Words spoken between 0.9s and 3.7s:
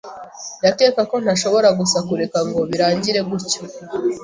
ko ntashobora gusa kureka ngo birangire gutya.